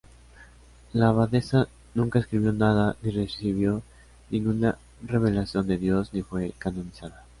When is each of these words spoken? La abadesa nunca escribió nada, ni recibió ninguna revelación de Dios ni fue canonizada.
La 0.93 1.09
abadesa 1.09 1.67
nunca 1.93 2.17
escribió 2.17 2.51
nada, 2.51 2.95
ni 3.03 3.11
recibió 3.11 3.83
ninguna 4.31 4.79
revelación 5.03 5.67
de 5.67 5.77
Dios 5.77 6.11
ni 6.11 6.23
fue 6.23 6.53
canonizada. 6.57 7.23